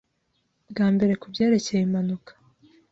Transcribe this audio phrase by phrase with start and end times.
[0.69, 2.31] bwa mbere kubyerekeye impanuka